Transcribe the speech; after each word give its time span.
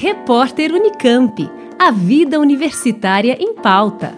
Repórter 0.00 0.72
Unicamp. 0.72 1.50
A 1.76 1.90
vida 1.90 2.38
universitária 2.38 3.36
em 3.40 3.52
pauta. 3.52 4.16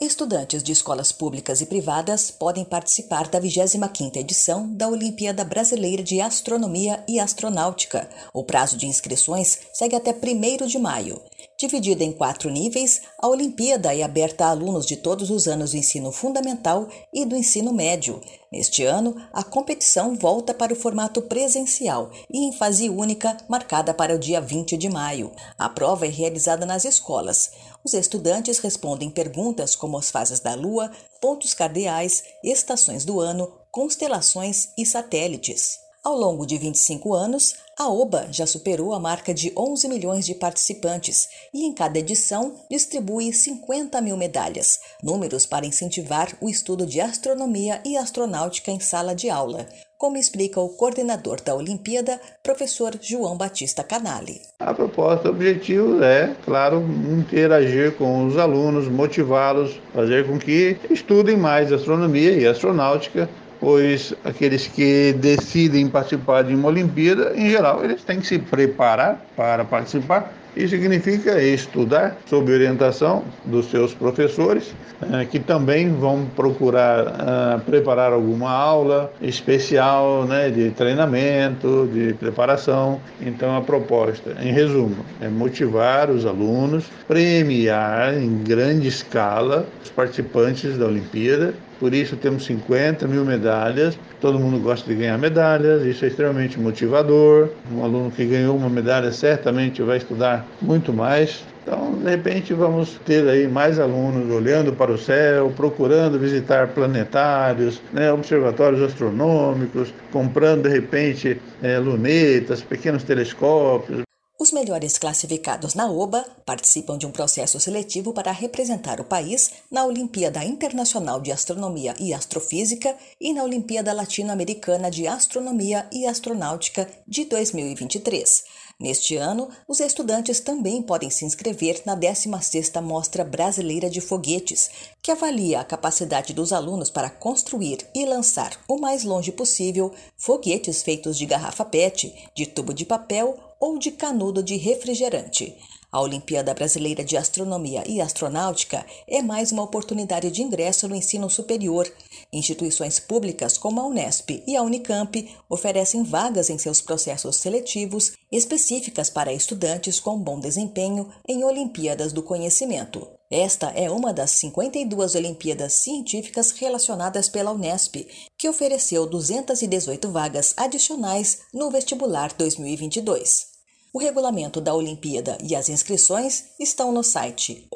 Estudantes 0.00 0.60
de 0.60 0.72
escolas 0.72 1.12
públicas 1.12 1.60
e 1.60 1.66
privadas 1.66 2.32
podem 2.32 2.64
participar 2.64 3.28
da 3.28 3.40
25ª 3.40 4.16
edição 4.16 4.74
da 4.74 4.88
Olimpíada 4.88 5.44
Brasileira 5.44 6.02
de 6.02 6.20
Astronomia 6.20 7.00
e 7.08 7.20
Astronáutica. 7.20 8.10
O 8.34 8.42
prazo 8.42 8.76
de 8.76 8.86
inscrições 8.88 9.60
segue 9.72 9.94
até 9.94 10.10
1 10.10 10.66
de 10.66 10.78
maio. 10.80 11.22
Dividida 11.62 12.02
em 12.02 12.10
quatro 12.10 12.50
níveis, 12.50 13.02
a 13.16 13.28
Olimpíada 13.28 13.94
é 13.94 14.02
aberta 14.02 14.46
a 14.46 14.50
alunos 14.50 14.84
de 14.84 14.96
todos 14.96 15.30
os 15.30 15.46
anos 15.46 15.70
do 15.70 15.76
ensino 15.76 16.10
fundamental 16.10 16.88
e 17.14 17.24
do 17.24 17.36
ensino 17.36 17.72
médio. 17.72 18.20
Neste 18.50 18.82
ano, 18.82 19.14
a 19.32 19.44
competição 19.44 20.16
volta 20.16 20.52
para 20.52 20.72
o 20.72 20.76
formato 20.76 21.22
presencial 21.22 22.10
e 22.28 22.48
em 22.48 22.52
fase 22.52 22.90
única, 22.90 23.36
marcada 23.48 23.94
para 23.94 24.12
o 24.12 24.18
dia 24.18 24.40
20 24.40 24.76
de 24.76 24.88
maio. 24.88 25.30
A 25.56 25.68
prova 25.68 26.04
é 26.04 26.08
realizada 26.08 26.66
nas 26.66 26.84
escolas. 26.84 27.52
Os 27.84 27.94
estudantes 27.94 28.58
respondem 28.58 29.08
perguntas 29.08 29.76
como 29.76 29.96
as 29.96 30.10
fases 30.10 30.40
da 30.40 30.56
Lua, 30.56 30.90
pontos 31.20 31.54
cardeais, 31.54 32.24
estações 32.42 33.04
do 33.04 33.20
ano, 33.20 33.48
constelações 33.70 34.70
e 34.76 34.84
satélites. 34.84 35.81
Ao 36.04 36.16
longo 36.16 36.44
de 36.44 36.58
25 36.58 37.14
anos, 37.14 37.54
a 37.78 37.88
OBA 37.88 38.26
já 38.32 38.44
superou 38.44 38.92
a 38.92 38.98
marca 38.98 39.32
de 39.32 39.52
11 39.56 39.88
milhões 39.88 40.26
de 40.26 40.34
participantes 40.34 41.28
e, 41.54 41.64
em 41.64 41.72
cada 41.72 41.96
edição, 41.96 42.56
distribui 42.68 43.32
50 43.32 44.00
mil 44.00 44.16
medalhas, 44.16 44.80
números 45.00 45.46
para 45.46 45.64
incentivar 45.64 46.36
o 46.40 46.48
estudo 46.48 46.84
de 46.84 47.00
astronomia 47.00 47.80
e 47.86 47.96
astronáutica 47.96 48.72
em 48.72 48.80
sala 48.80 49.14
de 49.14 49.30
aula, 49.30 49.68
como 49.96 50.16
explica 50.16 50.60
o 50.60 50.70
coordenador 50.70 51.40
da 51.40 51.54
Olimpíada, 51.54 52.20
professor 52.42 52.98
João 53.00 53.36
Batista 53.36 53.84
Canali. 53.84 54.40
A 54.58 54.74
proposta, 54.74 55.28
o 55.28 55.30
objetivo 55.30 56.02
é, 56.02 56.34
claro, 56.44 56.82
interagir 57.16 57.96
com 57.96 58.26
os 58.26 58.36
alunos, 58.36 58.88
motivá-los, 58.88 59.80
fazer 59.94 60.26
com 60.26 60.36
que 60.36 60.76
estudem 60.90 61.36
mais 61.36 61.72
astronomia 61.72 62.32
e 62.32 62.44
astronáutica 62.44 63.30
pois 63.62 64.12
aqueles 64.24 64.66
que 64.66 65.12
decidem 65.12 65.88
participar 65.88 66.42
de 66.42 66.52
uma 66.52 66.66
Olimpíada, 66.66 67.32
em 67.36 67.48
geral, 67.48 67.84
eles 67.84 68.02
têm 68.02 68.18
que 68.18 68.26
se 68.26 68.40
preparar 68.40 69.24
para 69.36 69.64
participar. 69.64 70.41
Isso 70.56 70.76
significa 70.76 71.42
estudar 71.42 72.18
sob 72.26 72.52
orientação 72.52 73.24
dos 73.44 73.70
seus 73.70 73.94
professores, 73.94 74.74
eh, 75.02 75.24
que 75.24 75.38
também 75.38 75.90
vão 75.90 76.26
procurar 76.36 77.06
uh, 77.06 77.60
preparar 77.60 78.12
alguma 78.12 78.50
aula 78.50 79.10
especial 79.22 80.24
né, 80.24 80.50
de 80.50 80.70
treinamento, 80.70 81.88
de 81.92 82.12
preparação. 82.14 83.00
Então, 83.20 83.56
a 83.56 83.62
proposta, 83.62 84.36
em 84.42 84.52
resumo, 84.52 84.96
é 85.22 85.28
motivar 85.28 86.10
os 86.10 86.26
alunos, 86.26 86.84
premiar 87.08 88.14
em 88.14 88.42
grande 88.42 88.88
escala 88.88 89.66
os 89.82 89.90
participantes 89.90 90.76
da 90.76 90.84
Olimpíada 90.86 91.54
por 91.82 91.92
isso 91.92 92.14
temos 92.14 92.44
50 92.44 93.08
mil 93.08 93.24
medalhas. 93.24 93.98
Todo 94.20 94.38
mundo 94.38 94.60
gosta 94.60 94.88
de 94.88 94.94
ganhar 94.94 95.18
medalhas, 95.18 95.84
isso 95.84 96.04
é 96.04 96.08
extremamente 96.08 96.56
motivador. 96.60 97.48
Um 97.72 97.82
aluno 97.82 98.08
que 98.08 98.24
ganhou 98.24 98.56
uma 98.56 98.68
medalha 98.68 99.10
certamente 99.10 99.82
vai 99.82 99.96
estudar 99.96 100.41
muito 100.60 100.92
mais. 100.92 101.44
Então, 101.62 101.92
de 101.92 102.10
repente, 102.10 102.52
vamos 102.52 102.98
ter 103.04 103.28
aí 103.28 103.46
mais 103.46 103.78
alunos 103.78 104.28
olhando 104.34 104.72
para 104.72 104.90
o 104.90 104.98
céu, 104.98 105.52
procurando 105.54 106.18
visitar 106.18 106.74
planetários, 106.74 107.80
né, 107.92 108.12
observatórios 108.12 108.82
astronômicos, 108.82 109.94
comprando, 110.10 110.62
de 110.62 110.70
repente, 110.70 111.40
é, 111.62 111.78
lunetas, 111.78 112.62
pequenos 112.62 113.04
telescópios. 113.04 114.02
Os 114.42 114.50
melhores 114.50 114.98
classificados 114.98 115.76
na 115.76 115.88
OBA 115.88 116.26
participam 116.44 116.98
de 116.98 117.06
um 117.06 117.12
processo 117.12 117.60
seletivo 117.60 118.12
para 118.12 118.32
representar 118.32 119.00
o 119.00 119.04
país 119.04 119.52
na 119.70 119.86
Olimpíada 119.86 120.42
Internacional 120.42 121.20
de 121.20 121.30
Astronomia 121.30 121.94
e 122.00 122.12
Astrofísica 122.12 122.96
e 123.20 123.32
na 123.32 123.44
Olimpíada 123.44 123.92
Latino-Americana 123.92 124.90
de 124.90 125.06
Astronomia 125.06 125.86
e 125.92 126.08
Astronáutica 126.08 126.88
de 127.06 127.24
2023. 127.26 128.42
Neste 128.78 129.16
ano, 129.16 129.48
os 129.68 129.80
estudantes 129.80 130.40
também 130.40 130.82
podem 130.82 131.10
se 131.10 131.24
inscrever 131.24 131.82
na 131.84 131.96
16ª 131.96 132.80
Mostra 132.82 133.24
Brasileira 133.24 133.88
de 133.88 134.00
Foguetes, 134.00 134.70
que 135.02 135.10
avalia 135.10 135.60
a 135.60 135.64
capacidade 135.64 136.32
dos 136.32 136.52
alunos 136.52 136.90
para 136.90 137.10
construir 137.10 137.78
e 137.94 138.04
lançar 138.04 138.58
o 138.68 138.78
mais 138.78 139.04
longe 139.04 139.30
possível 139.30 139.92
foguetes 140.16 140.82
feitos 140.82 141.16
de 141.16 141.26
garrafa 141.26 141.64
PET, 141.64 142.12
de 142.34 142.46
tubo 142.46 142.74
de 142.74 142.84
papel 142.84 143.38
ou 143.60 143.78
de 143.78 143.92
canudo 143.92 144.42
de 144.42 144.56
refrigerante. 144.56 145.56
A 145.92 146.00
Olimpíada 146.00 146.54
Brasileira 146.54 147.04
de 147.04 147.18
Astronomia 147.18 147.84
e 147.86 148.00
Astronáutica 148.00 148.82
é 149.06 149.20
mais 149.20 149.52
uma 149.52 149.62
oportunidade 149.62 150.30
de 150.30 150.42
ingresso 150.42 150.88
no 150.88 150.96
ensino 150.96 151.28
superior. 151.28 151.86
Instituições 152.32 152.98
públicas 152.98 153.58
como 153.58 153.78
a 153.78 153.86
Unesp 153.86 154.42
e 154.46 154.56
a 154.56 154.62
Unicamp 154.62 155.36
oferecem 155.50 156.02
vagas 156.02 156.48
em 156.48 156.56
seus 156.56 156.80
processos 156.80 157.36
seletivos 157.36 158.12
específicas 158.30 159.10
para 159.10 159.34
estudantes 159.34 160.00
com 160.00 160.18
bom 160.18 160.40
desempenho 160.40 161.12
em 161.28 161.44
Olimpíadas 161.44 162.10
do 162.10 162.22
Conhecimento. 162.22 163.06
Esta 163.30 163.68
é 163.70 163.90
uma 163.90 164.14
das 164.14 164.30
52 164.30 165.14
Olimpíadas 165.14 165.74
Científicas 165.74 166.52
relacionadas 166.52 167.28
pela 167.28 167.52
Unesp, 167.52 168.06
que 168.38 168.48
ofereceu 168.48 169.06
218 169.06 170.10
vagas 170.10 170.54
adicionais 170.56 171.40
no 171.52 171.70
vestibular 171.70 172.32
2022. 172.32 173.52
O 173.92 173.98
regulamento 173.98 174.58
da 174.58 174.74
Olimpíada 174.74 175.36
e 175.42 175.54
as 175.54 175.68
inscrições 175.68 176.44
estão 176.58 176.92
no 176.92 177.02
site 177.02 177.68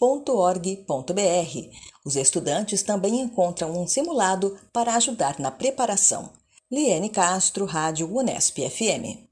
oba.org.br. 0.00 1.70
Os 2.04 2.16
estudantes 2.16 2.82
também 2.82 3.20
encontram 3.20 3.70
um 3.70 3.86
simulado 3.86 4.56
para 4.72 4.94
ajudar 4.94 5.38
na 5.38 5.50
preparação. 5.50 6.30
Liene 6.70 7.08
Castro, 7.08 7.64
Rádio 7.64 8.14
Unesp 8.14 8.58
FM. 8.58 9.24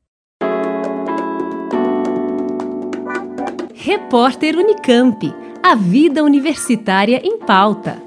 Repórter 3.74 4.56
Unicamp. 4.56 5.34
A 5.62 5.74
vida 5.74 6.22
universitária 6.22 7.20
em 7.24 7.38
pauta. 7.38 8.01